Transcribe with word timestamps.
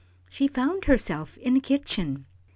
She 0.31 0.47
found 0.47 0.85
herself 0.85 1.37
in 1.37 1.55
a 1.57 1.61
kitchen. 1.61 2.25